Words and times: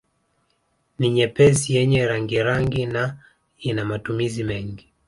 Ni 0.99 1.09
nyepesi 1.09 1.75
yenye 1.75 2.05
rangirangi 2.07 2.85
na 2.85 3.17
ina 3.59 3.85
matumizi 3.85 4.43
mengi 4.43 4.91